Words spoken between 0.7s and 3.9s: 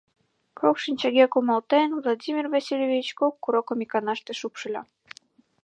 шинчаге кумалтен, Владимир Васильевич кок курокым